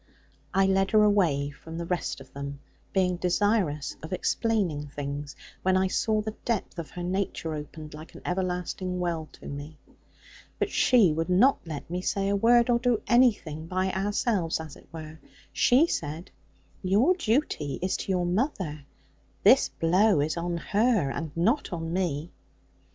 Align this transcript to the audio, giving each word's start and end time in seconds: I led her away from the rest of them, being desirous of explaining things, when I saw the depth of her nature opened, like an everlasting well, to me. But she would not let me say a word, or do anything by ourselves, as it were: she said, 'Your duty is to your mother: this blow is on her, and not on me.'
I 0.51 0.65
led 0.65 0.89
her 0.89 1.03
away 1.03 1.51
from 1.51 1.77
the 1.77 1.85
rest 1.85 2.19
of 2.19 2.33
them, 2.33 2.59
being 2.91 3.17
desirous 3.17 3.95
of 4.01 4.11
explaining 4.11 4.87
things, 4.87 5.35
when 5.61 5.77
I 5.77 5.89
saw 5.89 6.21
the 6.23 6.33
depth 6.43 6.79
of 6.79 6.89
her 6.89 7.03
nature 7.03 7.53
opened, 7.53 7.93
like 7.93 8.15
an 8.15 8.21
everlasting 8.25 8.99
well, 8.99 9.29
to 9.33 9.45
me. 9.47 9.77
But 10.57 10.71
she 10.71 11.13
would 11.13 11.29
not 11.29 11.59
let 11.67 11.87
me 11.87 12.01
say 12.01 12.29
a 12.29 12.35
word, 12.35 12.67
or 12.71 12.79
do 12.79 13.03
anything 13.05 13.67
by 13.67 13.91
ourselves, 13.91 14.59
as 14.59 14.75
it 14.75 14.87
were: 14.91 15.19
she 15.53 15.85
said, 15.85 16.31
'Your 16.81 17.13
duty 17.15 17.77
is 17.83 17.95
to 17.97 18.11
your 18.11 18.25
mother: 18.25 18.87
this 19.43 19.69
blow 19.69 20.19
is 20.19 20.35
on 20.35 20.57
her, 20.57 21.11
and 21.11 21.29
not 21.37 21.71
on 21.71 21.93
me.' 21.93 22.31